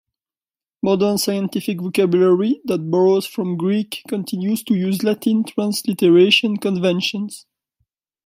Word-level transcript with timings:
Modern 0.81 1.19
scientific 1.19 1.79
vocabulary 1.79 2.59
that 2.65 2.89
borrows 2.89 3.27
from 3.27 3.55
Greek 3.55 4.01
continues 4.07 4.63
to 4.63 4.73
use 4.73 5.03
Latin 5.03 5.43
transliteration 5.43 6.57
conventions. 6.57 7.45